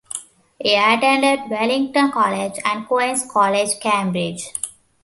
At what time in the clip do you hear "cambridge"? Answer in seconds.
3.79-4.51